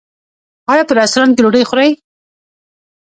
[0.71, 1.89] ایا په رستورانت کې ډوډۍ خورئ؟